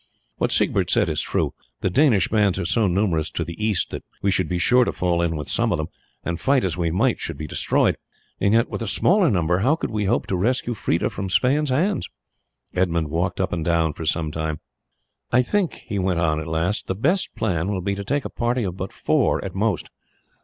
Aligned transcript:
What 0.37 0.51
Siegbert 0.51 0.89
said 0.89 1.09
is 1.09 1.21
true. 1.21 1.53
The 1.81 1.91
Danish 1.91 2.27
bands 2.29 2.57
are 2.57 2.65
so 2.65 2.87
numerous 2.87 3.29
to 3.29 3.43
the 3.43 3.63
east 3.63 3.91
that 3.91 4.03
we 4.23 4.31
should 4.31 4.49
be 4.49 4.57
sure 4.57 4.83
to 4.83 4.91
fall 4.91 5.21
in 5.21 5.35
with 5.35 5.47
some 5.47 5.71
of 5.71 5.77
them, 5.77 5.89
and 6.23 6.39
fight 6.39 6.63
as 6.63 6.75
we 6.75 6.89
might, 6.89 7.19
should 7.19 7.37
be 7.37 7.45
destroyed; 7.45 7.97
and 8.39 8.55
yet 8.55 8.67
with 8.67 8.81
a 8.81 8.87
smaller 8.87 9.29
number 9.29 9.59
how 9.59 9.75
could 9.75 9.91
we 9.91 10.05
hope 10.05 10.25
to 10.25 10.35
rescue 10.35 10.73
Freda 10.73 11.11
from 11.11 11.29
Sweyn's 11.29 11.69
hands?" 11.69 12.07
Edmund 12.73 13.11
walked 13.11 13.39
up 13.39 13.53
and 13.53 13.63
down 13.63 13.93
for 13.93 14.07
some 14.07 14.31
time. 14.31 14.59
"I 15.31 15.43
think," 15.43 15.83
he 15.87 15.99
went 15.99 16.19
on 16.19 16.39
at 16.39 16.47
last, 16.47 16.87
"the 16.87 16.95
best 16.95 17.35
plan 17.35 17.67
will 17.69 17.79
be 17.81 17.93
to 17.93 18.03
take 18.03 18.25
a 18.25 18.29
party 18.31 18.63
of 18.63 18.75
but 18.77 18.91
four 18.91 19.45
at 19.45 19.53
most. 19.53 19.91